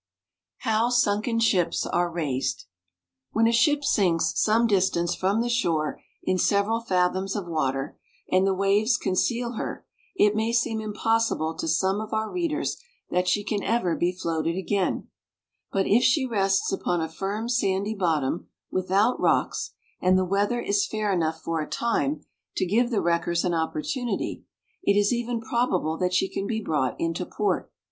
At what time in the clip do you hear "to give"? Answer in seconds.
22.57-22.89